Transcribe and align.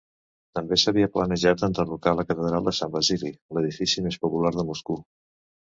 També 0.59 0.77
s'havia 0.83 1.09
planejat 1.17 1.61
enderrocar 1.69 2.15
la 2.21 2.27
catedral 2.31 2.71
de 2.71 2.75
Sant 2.81 2.97
Basili, 2.99 3.35
l'edifici 3.59 4.09
més 4.09 4.23
popular 4.27 4.57
de 4.59 4.69
Moscou. 4.73 5.05